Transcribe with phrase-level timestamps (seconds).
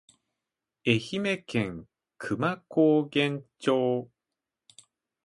[0.83, 4.09] 愛媛県久万高原町